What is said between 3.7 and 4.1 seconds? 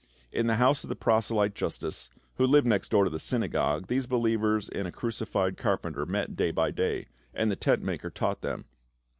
these